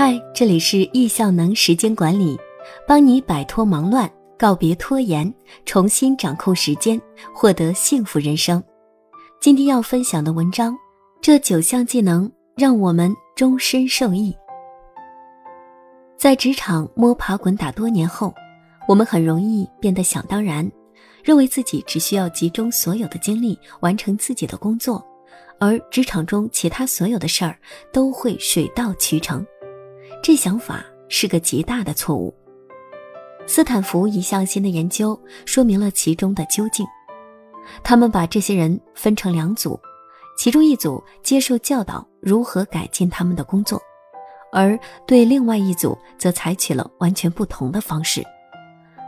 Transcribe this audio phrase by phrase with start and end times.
[0.00, 2.38] 嗨，这里是易效能时间管理，
[2.86, 4.08] 帮你摆脱忙乱，
[4.38, 5.34] 告别拖延，
[5.66, 7.02] 重新掌控时间，
[7.34, 8.62] 获得幸福人生。
[9.40, 10.78] 今天要分享的文章，
[11.20, 14.32] 这九项技能让我们终身受益。
[16.16, 18.32] 在职场摸爬滚打多年后，
[18.86, 20.70] 我们很容易变得想当然，
[21.24, 25.04] 认为自己只需要集中所有的精力完成自己的工作，
[25.58, 27.58] 而职场中其他所有的事儿
[27.92, 29.44] 都会水到渠成。
[30.22, 32.34] 这想法是个极大的错误。
[33.46, 36.86] 斯坦福一项新的研究说明了其中的究竟。
[37.82, 39.78] 他们把这些人分成两组，
[40.36, 43.80] 其中一组接受教导如何改进他们的工作，
[44.52, 48.24] 而对另外一组则采取了完全不同的方式。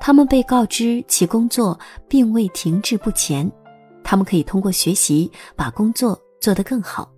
[0.00, 1.78] 他们被告知其工作
[2.08, 3.50] 并未停滞不前，
[4.02, 7.10] 他们可以通过学习把工作做得更好。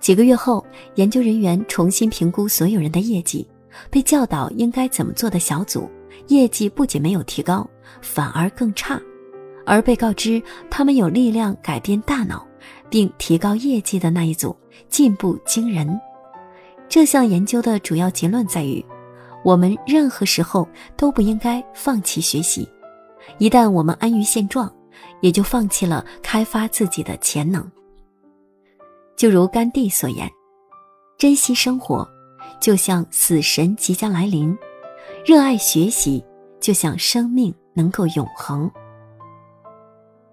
[0.00, 3.46] 几个月后，研究人员重新评估所有人的业绩。
[3.90, 5.88] 被教导应该怎么做的小组，
[6.28, 7.68] 业绩不仅没有提高，
[8.00, 8.98] 反而更差；
[9.64, 12.44] 而被告知他们有力量改变大脑，
[12.90, 14.56] 并提高业绩的那一组，
[14.88, 16.00] 进步惊人。
[16.88, 18.84] 这项研究的主要结论在于：
[19.44, 22.68] 我们任何时候都不应该放弃学习。
[23.36, 24.72] 一旦我们安于现状，
[25.20, 27.70] 也就放弃了开发自己的潜能。
[29.18, 30.30] 就如甘地所言
[31.18, 32.08] ：“珍惜生活，
[32.60, 34.56] 就像死神即将来临；
[35.26, 36.24] 热爱学习，
[36.60, 38.70] 就像生命能够永恒。”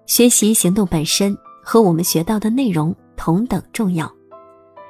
[0.05, 4.09] 学习行动本身和我们学到的内容同等重要。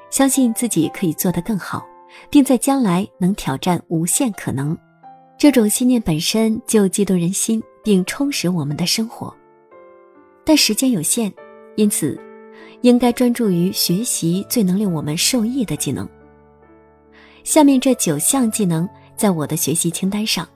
[0.10, 1.86] 相信自己可以做得更好，
[2.30, 4.78] 并在将来能挑战无限可能。
[5.38, 9.34] 这种信念本身就激动人心，并充实我们的生活。
[10.44, 11.34] 但时间有限，
[11.78, 12.22] 因此。
[12.86, 16.08] 应该专注于学习最能令我们受益的技能。
[17.44, 20.48] 下面这九项技能在我的学习清单上，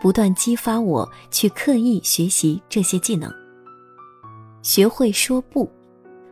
[0.00, 3.30] 不断激发我去刻意学习这些技能。
[4.62, 5.70] 学会说不，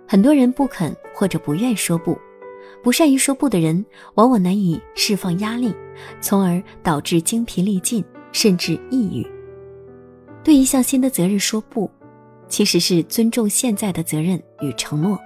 [0.08, 2.19] 很多人不肯或者不愿说不，
[2.82, 5.70] 不善于说不的人往往难以释放压力，
[6.19, 8.02] 从而导致精疲力尽，
[8.32, 9.26] 甚至抑郁。
[10.42, 11.91] 对一项新的责任说不，
[12.48, 15.19] 其实是尊重现在的责任与承诺。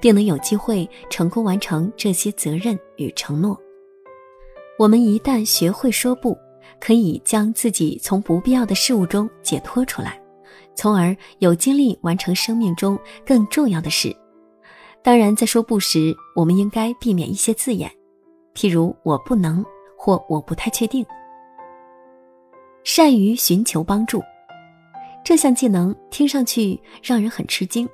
[0.00, 3.60] 并能有机会成功完成这些责任与承诺。
[4.78, 6.36] 我们一旦学会说不，
[6.80, 10.18] 可以将自己从不必要的事物中解脱出来，
[10.74, 14.16] 从而有精力完成生命中更重要的事。
[15.02, 17.90] 当然，在说不时，我们应该避免一些字眼，
[18.54, 19.64] 譬如“我不能”
[19.98, 21.04] 或“我不太确定”。
[22.84, 24.22] 善于寻求帮助，
[25.22, 27.86] 这项技能听上去让人很吃惊，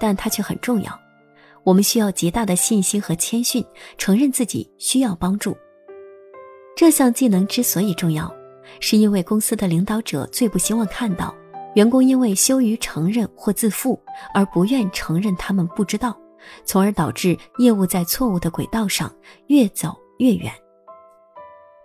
[0.00, 0.92] 但它却很重要。
[1.64, 3.64] 我们需要极大的信心和谦逊，
[3.96, 5.56] 承认自己需要帮助。
[6.76, 8.32] 这项技能之所以重要，
[8.80, 11.34] 是因为公司的领导者最不希望看到
[11.74, 14.00] 员工因为羞于承认或自负
[14.32, 16.16] 而不愿承认他们不知道，
[16.64, 19.12] 从而导致业务在错误的轨道上
[19.48, 20.52] 越走越远。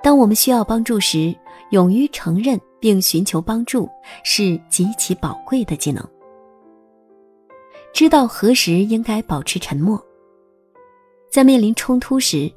[0.01, 1.35] 当我们需要帮助时，
[1.71, 3.89] 勇于承认并寻求帮助
[4.23, 6.07] 是极其宝贵的技能。
[7.93, 10.03] 知道何时应该保持沉默。
[11.29, 12.51] 在面临冲突时，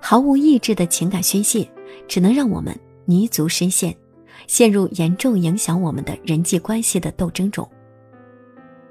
[0.00, 1.66] 毫无意志的情感宣泄，
[2.08, 3.96] 只能让我们泥足深陷，
[4.48, 7.68] 陷入严重影响我们的人际关系的斗争中。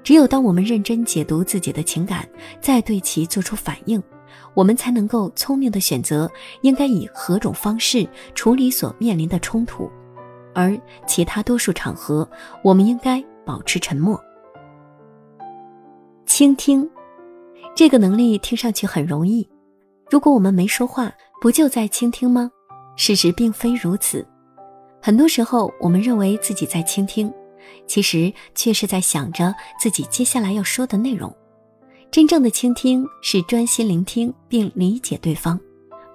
[0.02, 2.26] 只有当我们认真解读自己的情感，
[2.62, 4.02] 再对其做出反应，
[4.54, 6.30] 我们才能够聪明的选择
[6.62, 9.90] 应该以何种方式处理所面临的冲突，
[10.54, 12.26] 而其他多数场合，
[12.62, 14.18] 我们应该保持沉默。
[16.26, 16.88] 倾听，
[17.76, 19.46] 这个能力听上去很容易。
[20.10, 22.50] 如果我们没说话，不就在倾听吗？
[22.96, 24.26] 事实并非如此。
[25.02, 27.32] 很多时候，我们认为自己在倾听，
[27.86, 31.34] 其实却是在想着自己接下来要说的内容。
[32.10, 35.60] 真正的倾听是专心聆听并理解对方，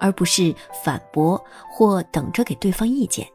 [0.00, 0.54] 而不是
[0.84, 3.26] 反驳或等着给对方意见。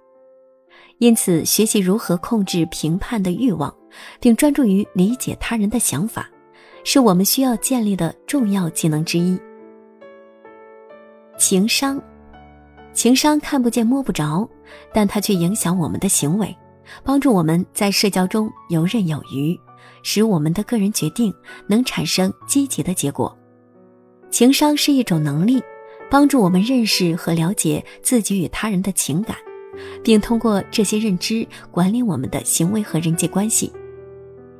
[0.97, 3.73] 因此，学习如何控制评判的欲望，
[4.19, 6.29] 并专注于理解他人的想法。
[6.85, 9.37] 是我们需要建立的重要技能之一。
[11.37, 12.01] 情商，
[12.93, 14.47] 情商看不见摸不着，
[14.93, 16.55] 但它却影响我们的行为，
[17.03, 19.59] 帮助我们在社交中游刃有余，
[20.03, 21.33] 使我们的个人决定
[21.67, 23.35] 能产生积极的结果。
[24.29, 25.61] 情商是一种能力，
[26.09, 29.35] 帮助我们认识和了解自己与他人的情感，
[30.03, 33.73] 并通过这些认知管理我们的行为和人际关系。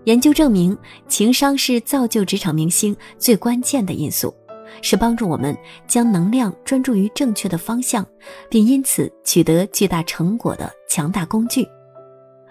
[0.06, 4.34] 研究证明，情商是造就职场明星最关键的因素，
[4.82, 5.56] 是帮助我们
[5.88, 8.06] 将能量专注于正确的方向，
[8.50, 11.68] 并因此取得巨大成果的强大工具。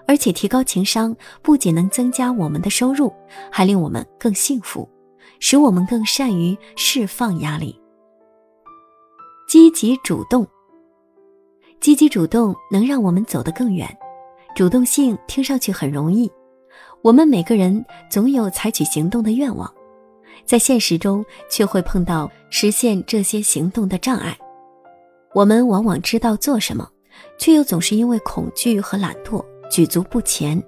[0.06, 3.12] 而且，提高情商不仅能增加我们的收入，
[3.50, 4.88] 还令我们更幸福，
[5.38, 7.80] 使我们更善于释放压力。
[9.48, 10.44] 积极主动，
[11.80, 13.88] 积极主动能让我们走得更远。
[14.56, 16.30] 主动性听上去很容易，
[17.04, 19.70] 我们每个人总有采取行动的愿望，
[20.46, 24.34] 在现实中却会碰到实现这些行动的障碍。
[25.34, 26.88] 我们往往知道做什么，
[27.38, 30.58] 却又总是因为恐惧和懒惰举足不前。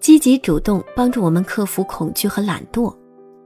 [0.00, 2.92] 积极主动帮助我们克服恐惧和懒惰，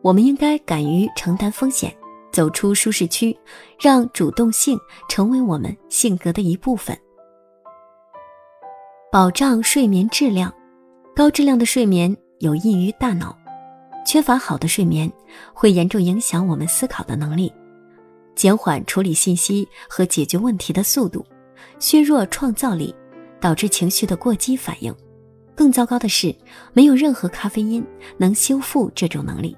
[0.00, 1.94] 我们应该敢于承担风险，
[2.32, 3.38] 走出舒适区，
[3.79, 6.99] 让主动性成为我们性格的一部分。
[9.12, 10.50] 保障睡眠质量，
[11.15, 13.37] 高质量的睡眠有益于大脑。
[14.07, 15.11] 缺乏好的睡眠
[15.53, 17.53] 会严重影响我们思考的能力，
[18.35, 21.25] 减缓处理信息和解决问题的速度，
[21.79, 22.95] 削弱创造力，
[23.41, 24.95] 导致情绪的过激反应。
[25.55, 26.35] 更糟糕的是，
[26.73, 27.85] 没有任何咖啡因
[28.17, 29.55] 能修复这种能力。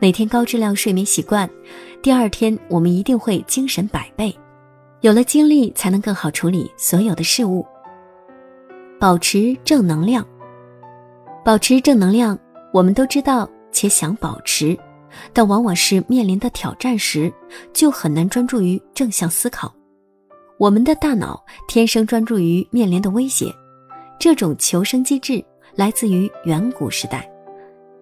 [0.00, 1.48] 每天高质量睡眠习惯，
[2.00, 4.34] 第二天我们一定会精神百倍，
[5.02, 7.64] 有了精力才能更好处理所有的事物。
[8.98, 10.26] 保持正能量，
[11.44, 12.38] 保持正能量，
[12.72, 14.78] 我们都知道且想保持，
[15.32, 17.32] 但往往是面临的挑战时，
[17.72, 19.74] 就很难专注于正向思考。
[20.56, 23.52] 我们的大脑天生专注于面临的威胁，
[24.20, 25.44] 这种求生机制
[25.74, 27.28] 来自于远古时代。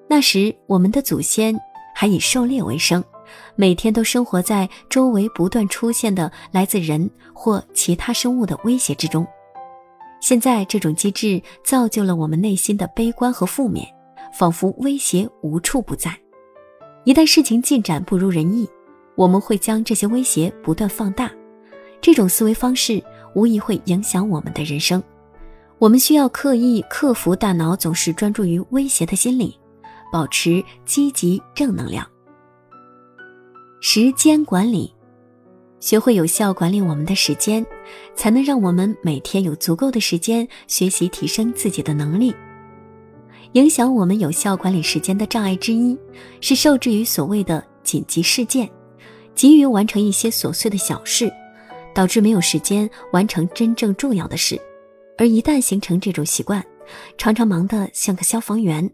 [0.06, 1.58] 那时，我们的祖先
[1.94, 3.02] 还以狩猎为生，
[3.56, 9.26] 每天都生活在周围不断出现的来自人或其他生物的威胁之中。
[10.20, 13.86] 现在这种机制造就了我们内心的悲观和负面，
[14.32, 16.16] 仿佛威胁无处不在。
[17.04, 18.68] 一旦事情进展不如人意，
[19.16, 21.30] 我们会将这些威胁不断放大。
[22.00, 23.02] 这种思维方式
[23.34, 25.02] 无疑会影响我们的人生。
[25.78, 29.58] 我们需要刻意克服大脑总是专注于威胁的心理，
[30.12, 32.06] 保持积极正能量。
[33.80, 34.94] 时间管理。
[35.80, 37.64] 学会有效管理我们的时间，
[38.14, 42.34] 才能让我们每天有足够的时间学习提升自己的能力。
[43.54, 45.98] 影响我们有效管理时间的障碍之一，
[46.40, 48.70] 是受制于所谓的紧急事件，
[49.34, 51.32] 急于完成一些琐碎的小事，
[51.94, 54.60] 导致没有时间完成真正重要的事。
[55.18, 56.64] 而一旦形成这种习惯，
[57.18, 58.88] 常常忙得像个消防员，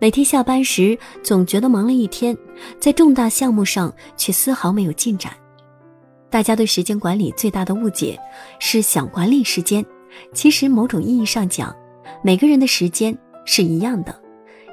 [0.00, 2.36] 每天下班时总觉得忙了一天，
[2.80, 5.32] 在重大项目上却丝毫没有进展。
[6.36, 8.20] 大家对时间管理最大的误解
[8.58, 9.82] 是想管理时间，
[10.34, 11.74] 其实某种意义上讲，
[12.22, 13.16] 每个人的时间
[13.46, 14.14] 是一样的，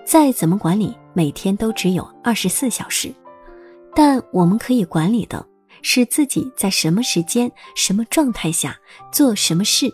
[0.05, 3.13] 再怎么管理，每天都只有二十四小时。
[3.95, 5.47] 但我们可以管理的
[5.81, 8.77] 是自己在什么时间、什么状态下
[9.09, 9.89] 做什么事，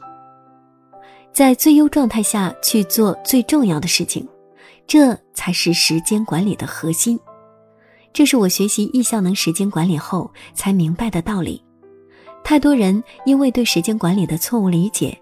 [1.31, 4.27] 在最优状态下去做最重要的事情，
[4.87, 7.19] 这才是时间管理的核心。
[8.19, 11.63] 这是我学习易效能时间管理后才明白的道理。
[12.43, 15.17] 太多人因为对时间管理的错误理解，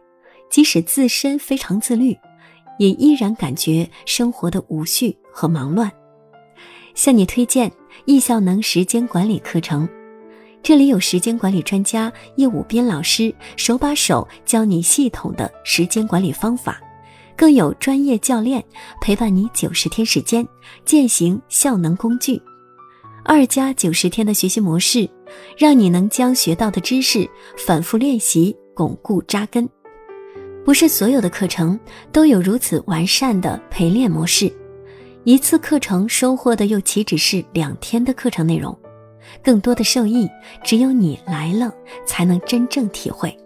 [0.50, 2.18] 即使自身非常自律，
[2.80, 5.92] 也依然感觉生活的无序和忙乱。
[6.96, 7.72] 向你推荐
[8.06, 9.88] 易效能时间管理课程，
[10.64, 16.82] 这里有时间管理专家叶武斌老师手把手教你系统的时间管理方法，
[17.36, 18.66] 更有专业教练
[19.00, 20.44] 陪伴你九十天时间
[20.84, 22.42] 践行效能工具。
[23.30, 25.08] 二加九十天的学习模式，
[25.58, 29.68] 让你能将学到的知识反复练习、巩固扎根。
[30.64, 31.78] 不是所有的课程
[32.14, 34.50] 都有如此完善的陪练模式，
[35.26, 38.74] 一次课程收获的又岂止是两天的课程内容？
[39.44, 40.26] 更多的受益，
[40.64, 41.70] 只有你来了
[42.06, 43.38] 才能真正体会。